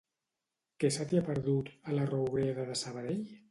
[0.83, 3.25] Què se t'hi ha perdut, a La Roureda de Sabadell?